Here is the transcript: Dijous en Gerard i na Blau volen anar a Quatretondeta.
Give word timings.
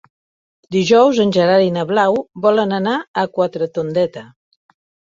Dijous 0.75 1.19
en 1.25 1.35
Gerard 1.35 1.67
i 1.67 1.75
na 1.77 1.85
Blau 1.93 2.19
volen 2.49 2.77
anar 2.81 2.99
a 2.99 3.29
Quatretondeta. 3.39 4.29